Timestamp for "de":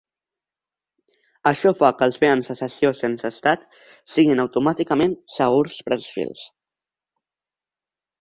2.51-2.55